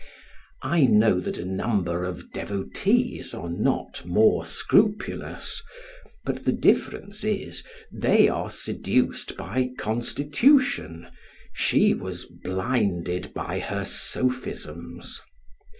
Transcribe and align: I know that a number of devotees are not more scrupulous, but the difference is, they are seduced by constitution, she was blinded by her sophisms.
I 0.63 0.87
know 0.87 1.19
that 1.19 1.37
a 1.37 1.45
number 1.45 2.05
of 2.05 2.31
devotees 2.31 3.35
are 3.35 3.51
not 3.51 4.03
more 4.03 4.43
scrupulous, 4.45 5.61
but 6.25 6.43
the 6.43 6.51
difference 6.51 7.23
is, 7.23 7.61
they 7.91 8.27
are 8.27 8.49
seduced 8.49 9.37
by 9.37 9.69
constitution, 9.77 11.05
she 11.53 11.93
was 11.93 12.25
blinded 12.25 13.31
by 13.35 13.59
her 13.59 13.85
sophisms. 13.85 15.21